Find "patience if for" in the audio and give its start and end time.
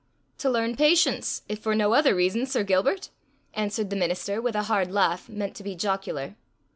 0.75-1.75